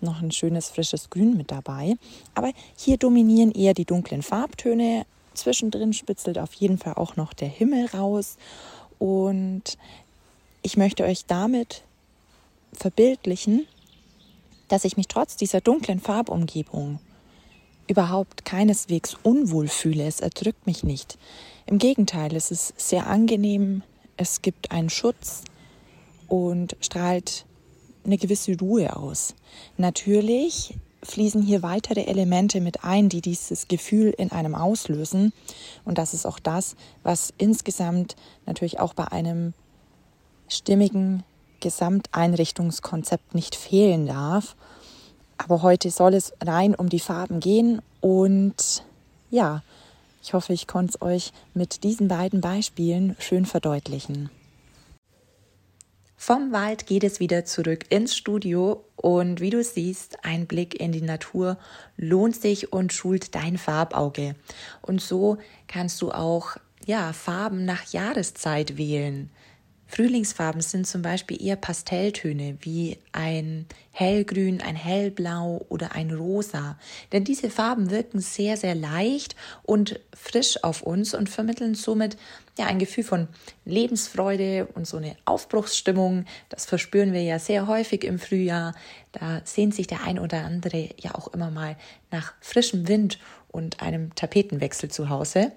noch 0.00 0.22
ein 0.22 0.30
schönes 0.30 0.70
frisches 0.70 1.10
Grün 1.10 1.36
mit 1.36 1.50
dabei. 1.50 1.96
Aber 2.34 2.52
hier 2.76 2.96
dominieren 2.96 3.50
eher 3.50 3.74
die 3.74 3.84
dunklen 3.84 4.22
Farbtöne. 4.22 5.04
Zwischendrin 5.34 5.92
spitzelt 5.92 6.38
auf 6.38 6.54
jeden 6.54 6.78
Fall 6.78 6.94
auch 6.94 7.16
noch 7.16 7.34
der 7.34 7.48
Himmel 7.48 7.86
raus. 7.86 8.36
Und 8.98 9.76
ich 10.62 10.76
möchte 10.76 11.04
euch 11.04 11.26
damit 11.26 11.82
verbildlichen, 12.72 13.66
dass 14.68 14.84
ich 14.84 14.96
mich 14.96 15.08
trotz 15.08 15.36
dieser 15.36 15.60
dunklen 15.60 15.98
Farbumgebung 15.98 17.00
überhaupt 17.88 18.44
keineswegs 18.44 19.16
unwohl 19.24 19.66
fühle. 19.66 20.06
Es 20.06 20.20
erdrückt 20.20 20.64
mich 20.66 20.84
nicht. 20.84 21.18
Im 21.66 21.78
Gegenteil, 21.78 22.36
es 22.36 22.52
ist 22.52 22.78
sehr 22.78 23.08
angenehm, 23.08 23.82
es 24.20 24.42
gibt 24.42 24.70
einen 24.70 24.90
Schutz 24.90 25.44
und 26.28 26.76
strahlt 26.82 27.46
eine 28.04 28.18
gewisse 28.18 28.56
Ruhe 28.58 28.94
aus. 28.94 29.34
Natürlich 29.78 30.74
fließen 31.02 31.40
hier 31.40 31.62
weitere 31.62 32.02
Elemente 32.02 32.60
mit 32.60 32.84
ein, 32.84 33.08
die 33.08 33.22
dieses 33.22 33.66
Gefühl 33.66 34.10
in 34.10 34.30
einem 34.30 34.54
auslösen. 34.54 35.32
Und 35.86 35.96
das 35.96 36.12
ist 36.12 36.26
auch 36.26 36.38
das, 36.38 36.76
was 37.02 37.32
insgesamt 37.38 38.14
natürlich 38.44 38.78
auch 38.78 38.92
bei 38.92 39.10
einem 39.10 39.54
stimmigen 40.48 41.22
Gesamteinrichtungskonzept 41.60 43.34
nicht 43.34 43.56
fehlen 43.56 44.06
darf. 44.06 44.54
Aber 45.38 45.62
heute 45.62 45.90
soll 45.90 46.12
es 46.12 46.34
rein 46.44 46.74
um 46.74 46.90
die 46.90 47.00
Farben 47.00 47.40
gehen 47.40 47.80
und 48.02 48.84
ja, 49.30 49.62
ich 50.22 50.34
hoffe, 50.34 50.52
ich 50.52 50.66
konnte 50.66 50.94
es 50.94 51.02
euch 51.02 51.32
mit 51.54 51.84
diesen 51.84 52.08
beiden 52.08 52.40
Beispielen 52.40 53.16
schön 53.18 53.46
verdeutlichen. 53.46 54.30
Vom 56.22 56.52
Wald 56.52 56.86
geht 56.86 57.02
es 57.02 57.18
wieder 57.18 57.46
zurück 57.46 57.86
ins 57.88 58.14
Studio 58.14 58.84
und 58.96 59.40
wie 59.40 59.48
du 59.48 59.64
siehst, 59.64 60.22
ein 60.22 60.46
Blick 60.46 60.78
in 60.78 60.92
die 60.92 61.00
Natur 61.00 61.56
lohnt 61.96 62.36
sich 62.36 62.74
und 62.74 62.92
schult 62.92 63.34
dein 63.34 63.56
Farbauge. 63.56 64.34
Und 64.82 65.00
so 65.00 65.38
kannst 65.66 66.02
du 66.02 66.12
auch 66.12 66.58
ja, 66.84 67.14
Farben 67.14 67.64
nach 67.64 67.90
Jahreszeit 67.92 68.76
wählen. 68.76 69.30
Frühlingsfarben 69.90 70.60
sind 70.60 70.86
zum 70.86 71.02
Beispiel 71.02 71.42
eher 71.44 71.56
Pastelltöne 71.56 72.56
wie 72.60 72.98
ein 73.10 73.66
hellgrün, 73.90 74.60
ein 74.60 74.76
hellblau 74.76 75.66
oder 75.68 75.96
ein 75.96 76.12
rosa. 76.12 76.78
Denn 77.10 77.24
diese 77.24 77.50
Farben 77.50 77.90
wirken 77.90 78.20
sehr, 78.20 78.56
sehr 78.56 78.76
leicht 78.76 79.34
und 79.64 79.98
frisch 80.14 80.62
auf 80.62 80.82
uns 80.82 81.12
und 81.12 81.28
vermitteln 81.28 81.74
somit 81.74 82.16
ja 82.56 82.66
ein 82.66 82.78
Gefühl 82.78 83.02
von 83.02 83.26
Lebensfreude 83.64 84.68
und 84.74 84.86
so 84.86 84.98
eine 84.98 85.16
Aufbruchsstimmung. 85.24 86.24
Das 86.50 86.66
verspüren 86.66 87.12
wir 87.12 87.22
ja 87.22 87.40
sehr 87.40 87.66
häufig 87.66 88.04
im 88.04 88.20
Frühjahr. 88.20 88.74
Da 89.10 89.40
sehnt 89.44 89.74
sich 89.74 89.88
der 89.88 90.04
ein 90.04 90.20
oder 90.20 90.44
andere 90.44 90.90
ja 90.98 91.16
auch 91.16 91.34
immer 91.34 91.50
mal 91.50 91.76
nach 92.12 92.34
frischem 92.40 92.86
Wind 92.86 93.18
und 93.48 93.82
einem 93.82 94.14
Tapetenwechsel 94.14 94.88
zu 94.88 95.08
Hause. 95.08 95.50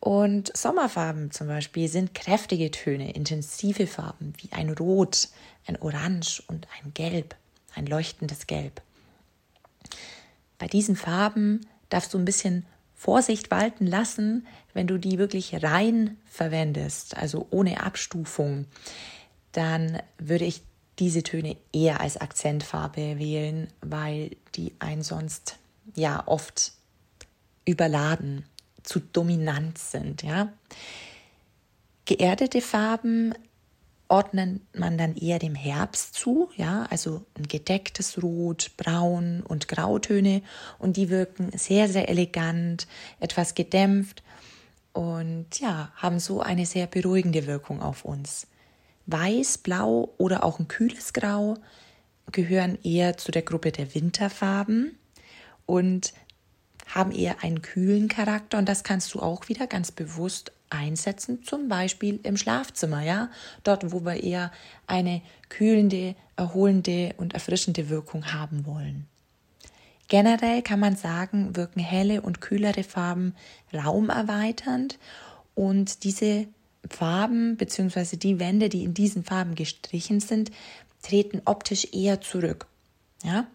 Und 0.00 0.56
Sommerfarben 0.56 1.30
zum 1.30 1.48
Beispiel 1.48 1.88
sind 1.88 2.14
kräftige 2.14 2.70
Töne, 2.70 3.12
intensive 3.12 3.86
Farben 3.86 4.34
wie 4.38 4.52
ein 4.52 4.70
Rot, 4.70 5.28
ein 5.66 5.80
Orange 5.80 6.42
und 6.46 6.68
ein 6.78 6.92
Gelb, 6.94 7.34
ein 7.74 7.86
leuchtendes 7.86 8.46
Gelb. 8.46 8.82
Bei 10.58 10.66
diesen 10.66 10.96
Farben 10.96 11.66
darfst 11.88 12.14
du 12.14 12.18
ein 12.18 12.24
bisschen 12.24 12.66
Vorsicht 12.94 13.50
walten 13.50 13.86
lassen, 13.86 14.46
wenn 14.72 14.86
du 14.86 14.98
die 14.98 15.18
wirklich 15.18 15.62
rein 15.62 16.16
verwendest, 16.26 17.16
also 17.16 17.46
ohne 17.50 17.82
Abstufung, 17.82 18.66
dann 19.52 20.00
würde 20.18 20.44
ich 20.44 20.62
diese 20.98 21.22
Töne 21.22 21.56
eher 21.72 22.00
als 22.00 22.16
Akzentfarbe 22.16 23.18
wählen, 23.18 23.68
weil 23.82 24.36
die 24.54 24.72
einen 24.78 25.02
sonst 25.02 25.56
ja 25.94 26.22
oft 26.26 26.72
überladen 27.66 28.44
zu 28.86 29.00
dominant 29.00 29.76
sind. 29.78 30.22
Ja? 30.22 30.52
Geerdete 32.06 32.60
Farben 32.60 33.34
ordnet 34.08 34.60
man 34.74 34.96
dann 34.96 35.16
eher 35.16 35.38
dem 35.38 35.54
Herbst 35.54 36.14
zu, 36.14 36.48
ja, 36.56 36.86
also 36.90 37.24
ein 37.36 37.48
gedecktes 37.48 38.22
Rot, 38.22 38.70
Braun 38.76 39.42
und 39.42 39.68
Grautöne 39.68 40.42
und 40.78 40.96
die 40.96 41.10
wirken 41.10 41.50
sehr, 41.56 41.88
sehr 41.88 42.08
elegant, 42.08 42.86
etwas 43.18 43.54
gedämpft 43.54 44.22
und 44.92 45.58
ja, 45.58 45.90
haben 45.96 46.20
so 46.20 46.40
eine 46.40 46.66
sehr 46.66 46.86
beruhigende 46.86 47.46
Wirkung 47.46 47.82
auf 47.82 48.04
uns. 48.04 48.46
Weiß, 49.06 49.58
Blau 49.58 50.14
oder 50.18 50.44
auch 50.44 50.58
ein 50.58 50.68
kühles 50.68 51.12
Grau 51.12 51.56
gehören 52.32 52.78
eher 52.82 53.16
zu 53.16 53.32
der 53.32 53.42
Gruppe 53.42 53.72
der 53.72 53.94
Winterfarben 53.94 54.96
und 55.64 56.12
haben 56.86 57.12
eher 57.12 57.42
einen 57.42 57.62
kühlen 57.62 58.08
Charakter 58.08 58.58
und 58.58 58.68
das 58.68 58.84
kannst 58.84 59.14
du 59.14 59.20
auch 59.20 59.48
wieder 59.48 59.66
ganz 59.66 59.90
bewusst 59.90 60.52
einsetzen, 60.70 61.42
zum 61.42 61.68
Beispiel 61.68 62.20
im 62.22 62.36
Schlafzimmer, 62.36 63.02
ja, 63.02 63.30
dort, 63.64 63.92
wo 63.92 64.04
wir 64.04 64.22
eher 64.22 64.50
eine 64.86 65.22
kühlende, 65.48 66.16
erholende 66.36 67.14
und 67.18 67.34
erfrischende 67.34 67.88
Wirkung 67.88 68.32
haben 68.32 68.66
wollen. 68.66 69.06
Generell 70.08 70.62
kann 70.62 70.80
man 70.80 70.96
sagen, 70.96 71.56
wirken 71.56 71.80
helle 71.80 72.22
und 72.22 72.40
kühlere 72.40 72.84
Farben 72.84 73.34
raumerweiternd 73.74 74.98
und 75.54 76.04
diese 76.04 76.46
Farben 76.88 77.56
bzw. 77.56 78.16
die 78.16 78.38
Wände, 78.38 78.68
die 78.68 78.84
in 78.84 78.94
diesen 78.94 79.24
Farben 79.24 79.56
gestrichen 79.56 80.20
sind, 80.20 80.52
treten 81.02 81.42
optisch 81.44 81.88
eher 81.92 82.20
zurück. 82.20 82.66
Ja? 83.24 83.46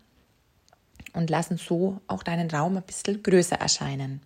Und 1.13 1.29
lassen 1.29 1.57
so 1.57 1.99
auch 2.07 2.23
deinen 2.23 2.49
Raum 2.49 2.77
ein 2.77 2.83
bisschen 2.83 3.23
größer 3.23 3.55
erscheinen. 3.57 4.21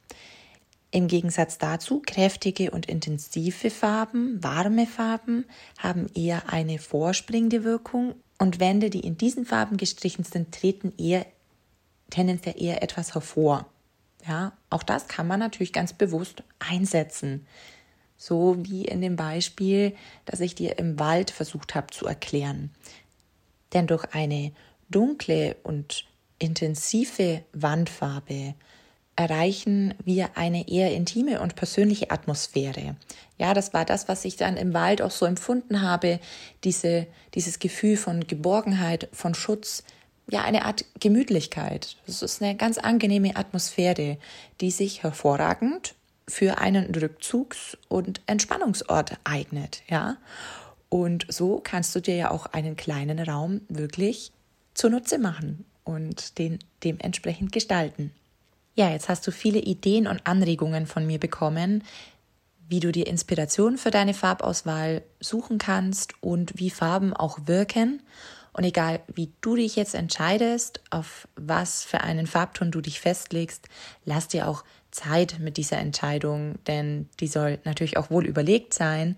Im 0.92 1.08
Gegensatz 1.08 1.58
dazu, 1.58 2.01
kräftige 2.06 2.72
und 2.72 2.86
intensive 2.86 3.70
Farben, 3.70 4.42
warme 4.42 4.88
Farben 4.88 5.46
haben 5.77 6.08
eher 6.15 6.50
eine 6.50 6.80
vorspringende 6.80 7.63
Wirkung 7.63 8.15
und 8.39 8.60
Wände, 8.60 8.89
die 8.89 9.01
in 9.01 9.18
diesen 9.18 9.46
Farben 9.46 9.77
gestrichen 9.77 10.24
sind, 10.24 10.54
treten 10.54 10.94
eher 10.98 11.25
tendenziell 12.10 12.56
eher 12.62 12.82
etwas 12.82 13.13
hervor. 13.13 13.65
Ja, 14.27 14.54
auch 14.70 14.84
das 14.84 15.08
kann 15.08 15.27
man 15.27 15.39
natürlich 15.39 15.74
ganz 15.74 15.94
bewusst 15.94 16.44
einsetzen. 16.60 17.46
So 18.18 18.56
wie 18.60 18.86
in 18.86 19.01
dem 19.01 19.18
Beispiel, 19.18 19.96
das 20.25 20.39
ich 20.39 20.56
dir 20.56 20.80
im 20.80 20.98
Wald 21.00 21.30
versucht 21.30 21.75
habe 21.75 21.88
zu 21.88 22.06
erklären. 22.06 22.72
Denn 23.74 23.88
durch 23.88 24.06
eine 24.13 24.54
dunkle 24.89 25.58
und 25.63 26.06
intensive 26.39 27.44
Wandfarbe 27.54 28.56
erreichen 29.15 29.94
wir 30.04 30.38
eine 30.38 30.68
eher 30.68 30.94
intime 30.94 31.39
und 31.42 31.56
persönliche 31.56 32.12
Atmosphäre. 32.12 32.98
Ja, 33.38 33.54
das 33.54 33.74
war 33.74 33.86
das, 33.86 34.08
was 34.08 34.25
ich 34.25 34.36
dann 34.36 34.58
im 34.58 34.74
Wald 34.74 35.01
auch 35.01 35.12
so 35.12 35.25
empfunden 35.25 35.82
habe, 35.82 36.20
diese, 36.63 37.08
dieses 37.34 37.60
Gefühl 37.60 37.98
von 37.98 38.27
Geborgenheit, 38.27 39.08
von 39.13 39.34
Schutz, 39.34 39.84
ja, 40.30 40.44
eine 40.44 40.65
Art 40.65 40.86
Gemütlichkeit. 41.00 41.98
Das 42.08 42.22
ist 42.22 42.42
eine 42.42 42.56
ganz 42.56 42.77
angenehme 42.77 43.36
Atmosphäre, 43.36 44.18
die 44.60 44.72
sich 44.72 45.04
hervorragend 45.04 45.96
für 46.27 46.58
einen 46.58 46.92
Rückzugs- 46.92 47.77
und 47.88 48.22
Entspannungsort 48.25 49.18
eignet, 49.24 49.84
ja. 49.88 50.18
Und 50.89 51.25
so 51.30 51.60
kannst 51.63 51.96
du 51.96 52.00
dir 52.00 52.15
ja 52.15 52.32
auch 52.32 52.48
einen 52.48 52.75
kleinen 52.75 53.20
Raum 53.20 53.62
wirklich 53.70 54.32
zunutze 54.74 55.20
machen 55.20 55.65
und 55.86 56.38
den 56.38 56.60
dementsprechend 56.84 57.54
gestalten. 57.54 58.12
Ja, 58.75 58.92
jetzt 58.92 59.08
hast 59.08 59.25
du 59.25 59.32
viele 59.32 59.60
Ideen 59.60 60.06
und 60.06 60.27
Anregungen 60.27 60.86
von 60.86 61.08
mir 61.08 61.20
bekommen, 61.20 61.84
wie 62.68 62.82
du 62.82 62.92
dir 62.92 63.08
Inspiration 63.08 63.77
für 63.77 63.92
deine 63.92 64.13
Farbauswahl 64.13 65.04
suchen 65.22 65.58
kannst 65.58 66.13
und 66.22 66.60
wie 66.60 66.70
Farben 66.70 67.13
auch 67.13 67.39
wirken. 67.46 68.01
Und 68.51 68.63
egal, 68.63 69.01
wie 69.13 69.32
du 69.42 69.56
dich 69.56 69.75
jetzt 69.75 69.96
entscheidest, 69.96 70.82
auf 70.89 71.27
was 71.36 71.84
für 71.84 72.01
einen 72.01 72.27
Farbton 72.27 72.72
du 72.72 72.82
dich 72.82 73.00
festlegst, 73.00 73.68
lass 74.04 74.27
dir 74.27 74.48
auch 74.48 74.63
Zeit 74.92 75.39
mit 75.39 75.58
dieser 75.58 75.77
Entscheidung, 75.77 76.56
denn 76.65 77.10
die 77.20 77.27
soll 77.27 77.60
natürlich 77.65 77.98
auch 77.98 78.10
wohl 78.10 78.25
überlegt 78.25 78.74
sein. 78.74 79.18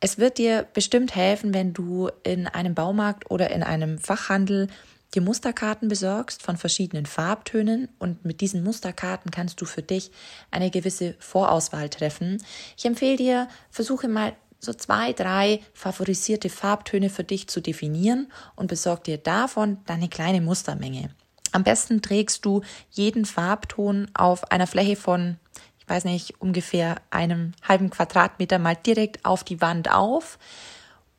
Es 0.00 0.18
wird 0.18 0.38
dir 0.38 0.66
bestimmt 0.74 1.14
helfen, 1.14 1.54
wenn 1.54 1.72
du 1.72 2.10
in 2.22 2.46
einem 2.46 2.74
Baumarkt 2.74 3.30
oder 3.30 3.50
in 3.50 3.62
einem 3.62 3.98
Fachhandel 3.98 4.68
dir 5.14 5.22
Musterkarten 5.22 5.88
besorgst 5.88 6.42
von 6.42 6.56
verschiedenen 6.56 7.06
Farbtönen 7.06 7.88
und 7.98 8.24
mit 8.24 8.40
diesen 8.40 8.62
Musterkarten 8.62 9.30
kannst 9.30 9.60
du 9.60 9.64
für 9.64 9.82
dich 9.82 10.10
eine 10.50 10.70
gewisse 10.70 11.14
Vorauswahl 11.18 11.88
treffen. 11.88 12.42
Ich 12.76 12.84
empfehle 12.84 13.16
dir, 13.16 13.48
versuche 13.70 14.08
mal 14.08 14.34
so 14.60 14.72
zwei, 14.74 15.12
drei 15.12 15.60
favorisierte 15.72 16.50
Farbtöne 16.50 17.10
für 17.10 17.24
dich 17.24 17.48
zu 17.48 17.60
definieren 17.60 18.30
und 18.56 18.66
besorg 18.66 19.04
dir 19.04 19.18
davon 19.18 19.78
deine 19.86 20.08
kleine 20.08 20.40
Mustermenge. 20.40 21.10
Am 21.52 21.64
besten 21.64 22.02
trägst 22.02 22.44
du 22.44 22.62
jeden 22.90 23.24
Farbton 23.24 24.10
auf 24.14 24.50
einer 24.50 24.66
Fläche 24.66 24.96
von, 24.96 25.38
ich 25.78 25.88
weiß 25.88 26.04
nicht, 26.04 26.40
ungefähr 26.40 26.96
einem 27.10 27.52
halben 27.66 27.90
Quadratmeter 27.90 28.58
mal 28.58 28.76
direkt 28.76 29.24
auf 29.24 29.44
die 29.44 29.60
Wand 29.60 29.90
auf. 29.90 30.38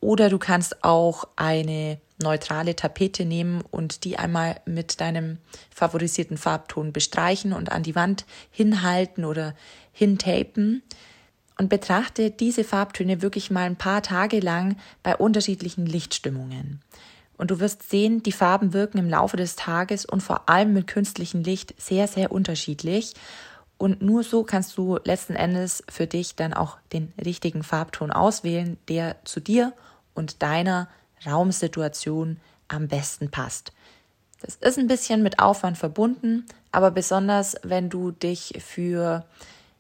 Oder 0.02 0.30
du 0.30 0.38
kannst 0.38 0.84
auch 0.84 1.28
eine 1.36 2.00
neutrale 2.22 2.76
Tapete 2.76 3.26
nehmen 3.26 3.64
und 3.72 4.04
die 4.04 4.18
einmal 4.18 4.62
mit 4.66 5.00
deinem 5.02 5.38
favorisierten 5.74 6.38
Farbton 6.38 6.92
bestreichen 6.92 7.54
und 7.54 7.72
an 7.72 7.84
die 7.84 7.96
Wand 7.96 8.26
hinhalten 8.52 9.26
oder 9.26 9.56
hintapen 9.92 10.84
und 11.58 11.70
betrachte 11.70 12.32
diese 12.32 12.64
Farbtöne 12.64 13.22
wirklich 13.22 13.52
mal 13.52 13.66
ein 13.66 13.76
paar 13.76 14.02
Tage 14.02 14.40
lang 14.40 14.78
bei 15.04 15.16
unterschiedlichen 15.16 15.86
Lichtstimmungen. 15.86 16.82
Und 17.38 17.52
du 17.52 17.60
wirst 17.60 17.90
sehen, 17.90 18.22
die 18.22 18.34
Farben 18.34 18.74
wirken 18.74 18.98
im 18.98 19.10
Laufe 19.10 19.38
des 19.38 19.56
Tages 19.56 20.06
und 20.06 20.22
vor 20.22 20.50
allem 20.50 20.74
mit 20.74 20.88
künstlichem 20.88 21.42
Licht 21.42 21.74
sehr, 21.82 22.08
sehr 22.08 22.34
unterschiedlich. 22.34 23.14
Und 23.78 24.02
nur 24.02 24.24
so 24.24 24.44
kannst 24.44 24.78
du 24.78 25.00
letzten 25.06 25.36
Endes 25.36 25.84
für 25.90 26.06
dich 26.06 26.36
dann 26.36 26.54
auch 26.54 26.78
den 26.92 27.14
richtigen 27.24 27.64
Farbton 27.64 28.12
auswählen, 28.12 28.78
der 28.90 29.16
zu 29.24 29.40
dir 29.40 29.72
und 30.14 30.44
deiner 30.44 30.90
Raumsituation 31.26 32.40
am 32.68 32.88
besten 32.88 33.30
passt. 33.30 33.74
Das 34.42 34.56
ist 34.56 34.80
ein 34.80 34.88
bisschen 34.88 35.22
mit 35.22 35.40
Aufwand 35.40 35.78
verbunden, 35.78 36.46
aber 36.72 36.92
besonders 36.92 37.58
wenn 37.64 37.90
du 37.90 38.12
dich 38.12 38.54
für 38.66 39.26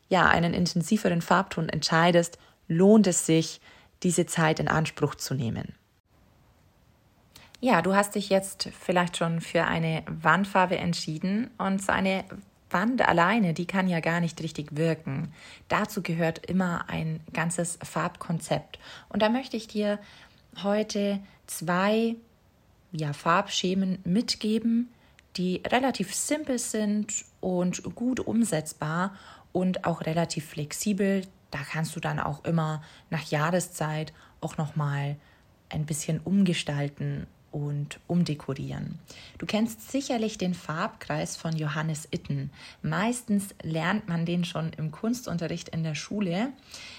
ja, 0.09 0.27
einen 0.27 0.53
intensiveren 0.53 1.21
Farbton 1.21 1.69
entscheidest, 1.69 2.37
lohnt 2.67 3.07
es 3.07 3.25
sich, 3.25 3.61
diese 4.03 4.25
Zeit 4.25 4.59
in 4.59 4.67
Anspruch 4.67 5.15
zu 5.15 5.33
nehmen. 5.33 5.75
Ja, 7.61 7.81
du 7.81 7.93
hast 7.93 8.15
dich 8.15 8.29
jetzt 8.29 8.69
vielleicht 8.79 9.17
schon 9.17 9.41
für 9.41 9.65
eine 9.65 10.03
Wandfarbe 10.07 10.77
entschieden 10.77 11.49
und 11.57 11.81
so 11.83 11.91
eine 11.91 12.23
Wand 12.69 13.05
alleine, 13.07 13.53
die 13.53 13.65
kann 13.65 13.87
ja 13.87 13.99
gar 13.99 14.19
nicht 14.19 14.41
richtig 14.41 14.77
wirken. 14.77 15.33
Dazu 15.67 16.01
gehört 16.01 16.45
immer 16.45 16.85
ein 16.87 17.19
ganzes 17.33 17.77
Farbkonzept. 17.83 18.79
Und 19.09 19.21
da 19.21 19.29
möchte 19.29 19.57
ich 19.57 19.67
dir 19.67 19.99
heute 20.63 21.19
zwei 21.47 22.15
ja, 22.91 23.13
Farbschemen 23.13 23.99
mitgeben, 24.03 24.89
die 25.37 25.61
relativ 25.67 26.13
simpel 26.13 26.59
sind 26.59 27.25
und 27.39 27.83
gut 27.95 28.19
umsetzbar 28.19 29.15
und 29.51 29.85
auch 29.85 30.01
relativ 30.01 30.49
flexibel. 30.49 31.23
Da 31.51 31.59
kannst 31.59 31.95
du 31.95 31.99
dann 31.99 32.19
auch 32.19 32.43
immer 32.45 32.81
nach 33.09 33.23
Jahreszeit 33.29 34.13
auch 34.41 34.57
noch 34.57 34.75
mal 34.75 35.17
ein 35.69 35.85
bisschen 35.85 36.19
umgestalten 36.19 37.27
und 37.51 37.99
umdekorieren. 38.07 38.99
Du 39.37 39.45
kennst 39.45 39.91
sicherlich 39.91 40.37
den 40.37 40.53
Farbkreis 40.53 41.35
von 41.35 41.55
Johannes 41.55 42.07
Itten. 42.11 42.51
Meistens 42.81 43.55
lernt 43.61 44.07
man 44.07 44.25
den 44.25 44.43
schon 44.43 44.71
im 44.73 44.91
Kunstunterricht 44.91 45.69
in 45.69 45.83
der 45.83 45.95
Schule. 45.95 46.53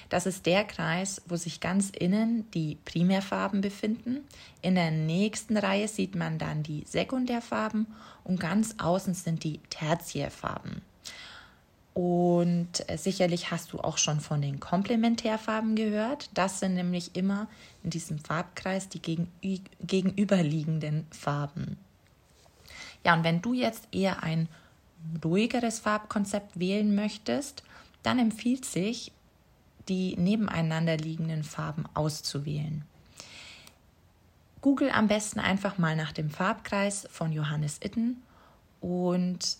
Das 0.09 0.26
ist 0.26 0.47
der 0.47 0.64
Kreis, 0.64 1.23
wo 1.26 1.37
sich 1.37 1.61
ganz 1.61 1.90
innen 1.90 2.50
die 2.52 2.78
Primärfarben 2.85 3.61
befinden. 3.61 4.19
In 4.62 4.75
der 4.75 4.90
nächsten 4.90 5.57
Reihe 5.57 5.88
sieht 5.88 6.14
man 6.14 6.38
dann 6.38 6.62
die 6.62 6.85
Sekundärfarben 6.87 7.87
und 8.25 8.40
ganz 8.40 8.75
außen 8.78 9.14
sind 9.14 9.45
die 9.45 9.61
Tertiärfarben. 9.71 10.83
Und 11.92 12.88
äh, 12.88 12.97
sicherlich 12.97 13.50
hast 13.50 13.73
du 13.73 13.80
auch 13.80 13.99
schon 13.99 14.20
von 14.20 14.40
den 14.40 14.61
Komplementärfarben 14.61 15.75
gehört. 15.75 16.30
Das 16.35 16.61
sind 16.61 16.75
nämlich 16.75 17.16
immer 17.16 17.49
in 17.82 17.90
diesem 17.90 18.18
Farbkreis 18.18 18.88
die 18.88 19.00
gegenüberliegenden 19.80 21.06
Farben. 21.11 21.78
Ja, 23.04 23.14
und 23.14 23.25
wenn 23.25 23.42
du 23.42 23.54
jetzt 23.54 23.88
eher 23.92 24.23
ein 24.23 24.49
ruhigeres 25.25 25.80
Farbkonzept 25.80 26.61
wählen 26.61 26.94
möchtest, 26.94 27.64
dann 28.02 28.18
empfiehlt 28.18 28.64
sich, 28.64 29.12
die 29.88 30.16
nebeneinander 30.16 30.97
liegenden 30.97 31.42
Farben 31.42 31.87
auszuwählen. 31.94 32.85
Google 34.61 34.90
am 34.90 35.09
besten 35.09 35.40
einfach 35.40 35.78
mal 35.78 35.97
nach 35.97 36.12
dem 36.12 36.30
Farbkreis 36.30 37.09
von 37.11 37.32
Johannes 37.32 37.80
Itten 37.82 38.23
und 38.80 39.56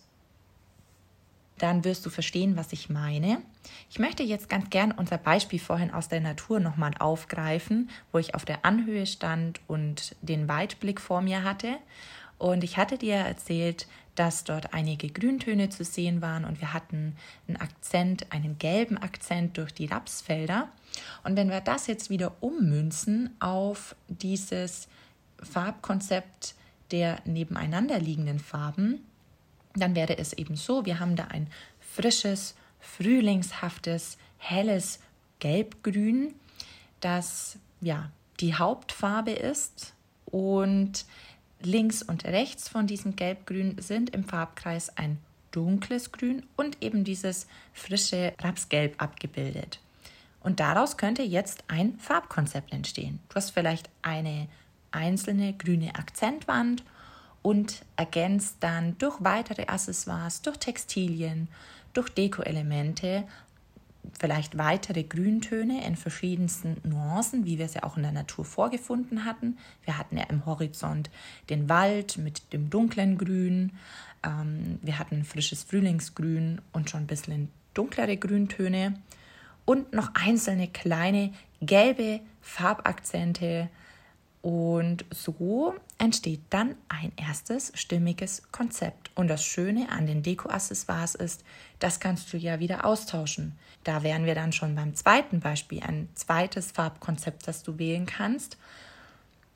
dann 1.63 1.85
wirst 1.85 2.05
du 2.07 2.11
verstehen, 2.11 2.57
was 2.57 2.73
ich 2.73 2.91
meine. 2.91 3.43
Ich 3.91 3.99
möchte 3.99 4.23
jetzt 4.23 4.49
ganz 4.49 4.71
gern 4.71 4.93
unser 4.93 5.19
Beispiel 5.19 5.59
vorhin 5.59 5.93
aus 5.93 6.09
der 6.09 6.21
Natur 6.21 6.61
nochmal 6.61 6.93
aufgreifen, 6.99 7.91
wo 8.13 8.19
ich 8.19 8.35
auf 8.35 8.45
der 8.45 8.65
Anhöhe 8.65 9.07
stand 9.07 9.61
und 9.67 10.17
den 10.23 10.49
Weitblick 10.49 11.01
vor 11.01 11.21
mir 11.21 11.45
hatte. 11.45 11.77
Und 12.39 12.65
ich 12.65 12.79
hatte 12.79 12.97
dir 12.97 13.17
erzählt, 13.17 13.87
dass 14.15 14.45
dort 14.45 14.73
einige 14.73 15.09
Grüntöne 15.09 15.69
zu 15.69 15.85
sehen 15.85 16.23
waren 16.23 16.45
und 16.45 16.61
wir 16.61 16.73
hatten 16.73 17.17
einen 17.47 17.59
Akzent, 17.59 18.33
einen 18.33 18.59
gelben 18.59 18.99
Akzent 18.99 19.59
durch 19.59 19.73
die 19.73 19.87
Rapsfelder. 19.87 20.69
Und 21.23 21.37
wenn 21.37 21.51
wir 21.51 21.61
das 21.61 21.87
jetzt 21.87 22.11
wieder 22.11 22.33
ummünzen 22.41 23.37
auf 23.41 23.95
dieses 24.09 24.89
Farbkonzept 25.43 26.55
der 26.91 27.19
nebeneinander 27.25 27.99
liegenden 27.99 28.39
Farben, 28.39 29.05
dann 29.75 29.95
wäre 29.95 30.19
es 30.19 30.33
eben 30.33 30.57
so, 30.57 30.85
wir 30.85 31.01
haben 31.01 31.17
da 31.17 31.25
ein 31.25 31.49
frisches, 31.81 32.55
frühlingshaftes, 32.81 34.19
helles 34.39 35.01
Gelbgrün, 35.39 36.35
das 37.01 37.59
ja 37.81 38.11
die 38.41 38.55
Hauptfarbe 38.55 39.33
ist 39.33 39.95
und 40.27 41.05
links 41.63 42.03
und 42.03 42.25
rechts 42.25 42.69
von 42.69 42.87
diesem 42.87 43.17
Gelbgrün 43.17 43.77
sind 43.81 44.11
im 44.11 44.25
Farbkreis 44.25 44.97
ein 44.97 45.19
dunkles 45.51 46.13
Grün 46.13 46.45
und 46.57 46.83
eben 46.83 47.05
dieses 47.05 47.47
frische 47.73 48.33
Rapsgelb 48.39 49.01
abgebildet. 49.03 49.81
Und 50.43 50.61
daraus 50.61 50.97
könnte 50.97 51.23
jetzt 51.23 51.65
ein 51.69 51.99
Farbkonzept 51.99 52.73
entstehen. 52.73 53.21
Du 53.29 53.35
hast 53.35 53.51
vielleicht 53.51 53.91
eine 54.03 54.49
einzelne 54.91 55.53
grüne 55.53 55.95
Akzentwand 55.97 56.83
und 57.43 57.85
ergänzt 57.97 58.57
dann 58.61 58.97
durch 58.99 59.17
weitere 59.21 59.67
Accessoires, 59.67 60.43
durch 60.43 60.59
Textilien, 60.59 61.49
durch 61.93 62.09
Dekoelemente, 62.11 63.25
vielleicht 64.19 64.59
weitere 64.59 65.03
Grüntöne 65.03 65.85
in 65.87 65.97
verschiedensten 65.97 66.77
Nuancen, 66.85 67.45
wie 67.45 67.59
wir 67.59 67.67
es 67.67 67.75
ja 67.75 67.83
auch 67.83 67.97
in 67.97 68.03
der 68.03 68.13
Natur 68.13 68.45
vorgefunden 68.45 69.25
hatten. 69.25 69.59
Wir 69.85 69.99
hatten 69.99 70.17
ja 70.17 70.25
im 70.25 70.47
Horizont 70.47 71.11
den 71.49 71.69
Wald 71.69 72.19
mit 72.19 72.53
dem 72.53 72.71
dunklen 72.71 73.19
Grün, 73.19 73.73
ähm, 74.25 74.79
wir 74.83 74.99
hatten 74.99 75.25
frisches 75.25 75.63
Frühlingsgrün 75.63 76.61
und 76.73 76.91
schon 76.91 77.03
ein 77.03 77.07
bisschen 77.07 77.49
dunklere 77.75 78.17
Grüntöne 78.17 78.95
und 79.65 79.93
noch 79.93 80.11
einzelne 80.15 80.69
kleine 80.69 81.33
gelbe 81.61 82.21
Farbakzente, 82.41 83.69
und 84.43 85.05
so 85.11 85.75
entsteht 85.99 86.41
dann 86.49 86.75
ein 86.89 87.13
erstes 87.17 87.73
stimmiges 87.75 88.43
Konzept. 88.53 89.11
Und 89.15 89.29
das 89.29 89.45
Schöne 89.45 89.91
an 89.91 90.07
den 90.07 90.23
Deko-Accessoires 90.23 91.15
ist, 91.15 91.45
das 91.79 92.01
kannst 92.01 92.33
du 92.33 92.39
ja 92.39 92.59
wieder 92.59 92.87
austauschen. 92.87 93.59
Da 93.85 94.03
wären 94.03 94.25
wir 94.25 94.35
dann 94.35 94.53
schon 94.53 94.75
beim 94.75 94.95
zweiten 94.95 95.41
Beispiel, 95.41 95.83
ein 95.83 96.09
zweites 96.15 96.73
Farbkonzept, 96.73 97.47
das 97.47 97.63
du 97.63 97.79
wählen 97.79 98.07
kannst. 98.07 98.57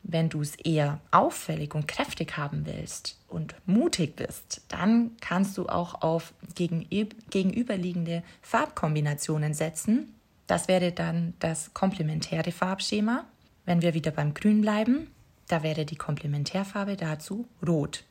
Wenn 0.03 0.29
du 0.29 0.43
es 0.43 0.55
eher 0.57 1.01
auffällig 1.11 1.75
und 1.75 1.89
kräftig 1.89 2.37
haben 2.37 2.67
willst 2.67 3.19
und 3.27 3.55
mutig 3.65 4.17
bist, 4.17 4.61
dann 4.69 5.13
kannst 5.23 5.57
du 5.57 5.67
auch 5.67 6.03
auf 6.03 6.35
gegenüberliegende 6.55 8.23
Farbkombinationen 8.43 9.55
setzen. 9.55 10.15
Das 10.47 10.69
wäre 10.69 10.93
dann 10.93 11.33
das 11.39 11.73
komplementäre 11.73 12.53
Farbschema. 12.53 13.25
Wenn 13.65 13.83
wir 13.83 13.95
wieder 13.95 14.11
beim 14.11 14.35
Grün 14.35 14.61
bleiben, 14.61 15.11
da 15.49 15.63
wäre 15.63 15.85
die 15.85 15.97
Komplementärfarbe 15.97 16.97
dazu 16.97 17.47
rot. 17.67 18.05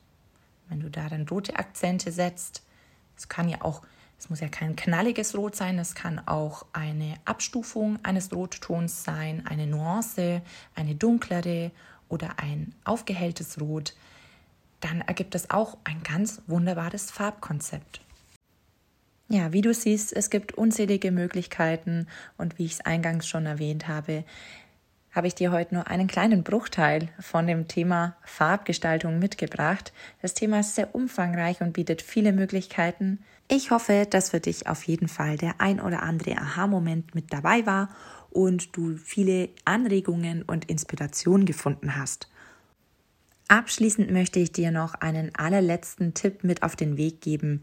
Wenn 0.68 0.80
du 0.80 0.90
da 0.90 1.08
dann 1.08 1.28
rote 1.28 1.56
Akzente 1.56 2.10
setzt, 2.10 2.62
es 3.16 3.28
kann 3.28 3.48
ja 3.48 3.62
auch, 3.62 3.82
es 4.18 4.30
muss 4.30 4.40
ja 4.40 4.48
kein 4.48 4.76
knalliges 4.76 5.36
Rot 5.36 5.54
sein, 5.54 5.78
es 5.78 5.94
kann 5.94 6.20
auch 6.26 6.66
eine 6.72 7.16
Abstufung 7.24 7.98
eines 8.02 8.32
Rottons 8.32 9.04
sein, 9.04 9.44
eine 9.46 9.66
Nuance, 9.66 10.42
eine 10.74 10.94
dunklere 10.94 11.70
oder 12.08 12.38
ein 12.38 12.74
aufgehelltes 12.84 13.60
Rot, 13.60 13.94
dann 14.80 15.00
ergibt 15.02 15.34
es 15.34 15.50
auch 15.50 15.78
ein 15.84 16.02
ganz 16.02 16.42
wunderbares 16.46 17.10
Farbkonzept. 17.10 18.00
Ja, 19.28 19.52
wie 19.52 19.62
du 19.62 19.72
siehst, 19.72 20.12
es 20.12 20.28
gibt 20.28 20.52
unzählige 20.52 21.10
Möglichkeiten 21.10 22.06
und 22.36 22.58
wie 22.58 22.66
ich 22.66 22.72
es 22.72 22.80
eingangs 22.82 23.26
schon 23.26 23.46
erwähnt 23.46 23.88
habe, 23.88 24.24
habe 25.14 25.28
ich 25.28 25.34
dir 25.34 25.52
heute 25.52 25.74
nur 25.74 25.86
einen 25.86 26.08
kleinen 26.08 26.42
Bruchteil 26.42 27.08
von 27.20 27.46
dem 27.46 27.68
Thema 27.68 28.16
Farbgestaltung 28.24 29.18
mitgebracht. 29.18 29.92
Das 30.20 30.34
Thema 30.34 30.60
ist 30.60 30.74
sehr 30.74 30.94
umfangreich 30.94 31.60
und 31.60 31.72
bietet 31.72 32.02
viele 32.02 32.32
Möglichkeiten. 32.32 33.20
Ich 33.48 33.70
hoffe, 33.70 34.06
dass 34.10 34.30
für 34.30 34.40
dich 34.40 34.66
auf 34.66 34.82
jeden 34.84 35.06
Fall 35.06 35.36
der 35.36 35.60
ein 35.60 35.80
oder 35.80 36.02
andere 36.02 36.36
Aha-Moment 36.36 37.14
mit 37.14 37.32
dabei 37.32 37.64
war 37.64 37.90
und 38.30 38.76
du 38.76 38.96
viele 38.96 39.50
Anregungen 39.64 40.42
und 40.42 40.64
Inspiration 40.64 41.44
gefunden 41.44 41.96
hast. 41.96 42.28
Abschließend 43.46 44.10
möchte 44.10 44.40
ich 44.40 44.50
dir 44.50 44.72
noch 44.72 44.94
einen 44.94 45.32
allerletzten 45.36 46.14
Tipp 46.14 46.42
mit 46.42 46.62
auf 46.62 46.74
den 46.74 46.96
Weg 46.96 47.20
geben, 47.20 47.62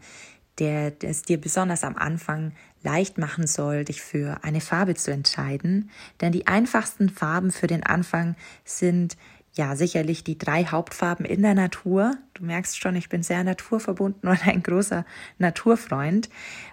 der 0.58 0.92
es 1.02 1.22
dir 1.22 1.40
besonders 1.40 1.84
am 1.84 1.96
Anfang 1.96 2.52
leicht 2.82 3.18
machen 3.18 3.46
soll, 3.46 3.84
dich 3.84 4.02
für 4.02 4.42
eine 4.42 4.60
Farbe 4.60 4.94
zu 4.94 5.10
entscheiden. 5.12 5.90
Denn 6.20 6.32
die 6.32 6.46
einfachsten 6.46 7.08
Farben 7.08 7.50
für 7.50 7.66
den 7.66 7.84
Anfang 7.84 8.36
sind 8.64 9.16
ja 9.54 9.76
sicherlich 9.76 10.24
die 10.24 10.38
drei 10.38 10.64
Hauptfarben 10.64 11.26
in 11.26 11.42
der 11.42 11.54
Natur. 11.54 12.16
Du 12.34 12.44
merkst 12.44 12.80
schon, 12.80 12.96
ich 12.96 13.08
bin 13.08 13.22
sehr 13.22 13.44
naturverbunden 13.44 14.28
und 14.28 14.46
ein 14.46 14.62
großer 14.62 15.04
Naturfreund. 15.38 16.28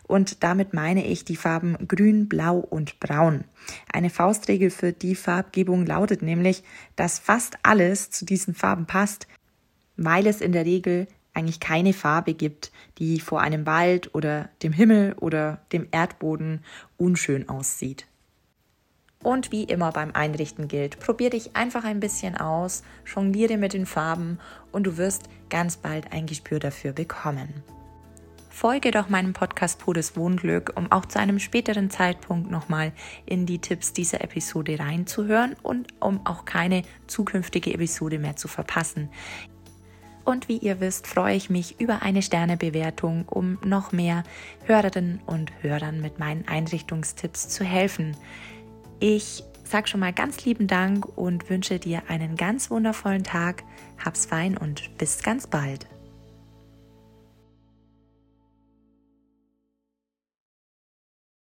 Und 0.08 0.44
damit 0.44 0.74
meine 0.74 1.06
ich 1.06 1.26
die 1.26 1.36
Farben 1.36 1.78
Grün, 1.88 2.30
Blau 2.30 2.58
und 2.58 3.00
Braun. 3.00 3.44
Eine 3.92 4.10
Faustregel 4.10 4.70
für 4.70 4.94
die 4.94 5.16
Farbgebung 5.16 5.86
lautet 5.86 6.22
nämlich, 6.22 6.64
dass 6.96 7.20
fast 7.20 7.58
alles 7.64 8.10
zu 8.12 8.26
diesen 8.26 8.56
Farben 8.56 8.86
passt, 8.86 9.28
weil 9.98 10.28
es 10.28 10.42
in 10.42 10.54
der 10.54 10.66
Regel 10.66 11.08
eigentlich 11.40 11.60
keine 11.60 11.94
Farbe 11.94 12.34
gibt, 12.34 12.72
die 12.98 13.20
vor 13.20 13.42
einem 13.42 13.66
Wald 13.66 14.14
oder 14.14 14.50
dem 14.62 14.74
Himmel 14.74 15.14
oder 15.14 15.62
dem 15.72 15.88
Erdboden 15.92 16.64
unschön 16.98 17.48
aussieht. 17.50 18.06
Und 19.24 19.52
wie 19.52 19.64
immer 19.64 19.92
beim 19.92 20.12
Einrichten 20.14 20.68
gilt, 20.68 21.00
probier 21.00 21.30
dich 21.30 21.56
einfach 21.56 21.84
ein 21.84 22.00
bisschen 22.00 22.38
aus, 22.38 22.84
jongliere 23.06 23.58
mit 23.58 23.74
den 23.74 23.86
Farben 23.86 24.40
und 24.72 24.84
du 24.84 24.98
wirst 24.98 25.24
ganz 25.50 25.78
bald 25.78 26.14
ein 26.14 26.26
Gespür 26.26 26.60
dafür 26.60 26.94
bekommen. 26.94 27.64
Folge 28.50 28.92
doch 28.92 29.08
meinem 29.08 29.32
Podcast 29.32 29.80
Podes 29.80 30.18
Wohnglück, 30.18 30.74
um 30.76 30.92
auch 30.92 31.06
zu 31.06 31.20
einem 31.20 31.40
späteren 31.40 31.90
Zeitpunkt 31.90 32.52
nochmal 32.52 32.92
in 33.26 33.46
die 33.46 33.60
Tipps 33.60 33.94
dieser 33.94 34.22
Episode 34.22 34.80
reinzuhören 34.80 35.56
und 35.64 35.88
um 36.02 36.26
auch 36.26 36.44
keine 36.44 36.82
zukünftige 37.08 37.74
Episode 37.74 38.20
mehr 38.20 38.36
zu 38.36 38.50
verpassen. 38.50 39.10
Und 40.30 40.48
wie 40.48 40.58
ihr 40.58 40.80
wisst, 40.80 41.08
freue 41.08 41.36
ich 41.36 41.50
mich 41.50 41.82
über 41.82 42.04
eine 42.04 42.22
Sternebewertung, 42.22 43.28
um 43.28 43.58
noch 43.66 43.92
mehr 43.92 44.22
Hörerinnen 44.66 45.22
und 45.26 45.52
Hörern 45.64 46.02
mit 46.02 46.20
meinen 46.20 46.48
Einrichtungstipps 46.48 47.50
zu 47.50 47.64
helfen. 47.64 48.16
Ich 49.00 49.44
sage 49.64 49.88
schon 49.88 50.02
mal 50.02 50.14
ganz 50.14 50.46
lieben 50.46 50.68
Dank 50.68 51.18
und 51.18 51.50
wünsche 51.50 51.80
dir 51.80 52.04
einen 52.10 52.36
ganz 52.36 52.70
wundervollen 52.70 53.24
Tag. 53.24 53.64
Hab's 54.06 54.28
fein 54.28 54.56
und 54.56 54.96
bis 55.00 55.24
ganz 55.24 55.48
bald. 55.48 55.88